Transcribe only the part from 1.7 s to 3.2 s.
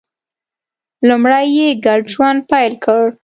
ګډ ژوند پیل کړ